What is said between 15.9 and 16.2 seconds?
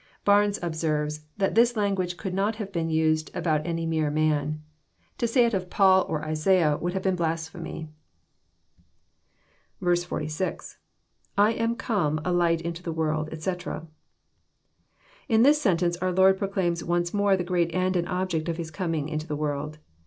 our